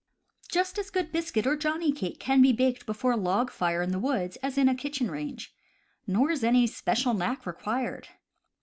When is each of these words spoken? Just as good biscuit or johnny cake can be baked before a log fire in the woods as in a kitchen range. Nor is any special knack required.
Just 0.49 0.79
as 0.79 0.89
good 0.89 1.11
biscuit 1.11 1.45
or 1.45 1.55
johnny 1.55 1.91
cake 1.91 2.19
can 2.19 2.41
be 2.41 2.51
baked 2.51 2.87
before 2.87 3.11
a 3.11 3.15
log 3.15 3.51
fire 3.51 3.83
in 3.83 3.91
the 3.91 3.99
woods 3.99 4.35
as 4.37 4.57
in 4.57 4.67
a 4.67 4.73
kitchen 4.73 5.11
range. 5.11 5.53
Nor 6.07 6.31
is 6.31 6.43
any 6.43 6.65
special 6.65 7.13
knack 7.13 7.45
required. 7.45 8.07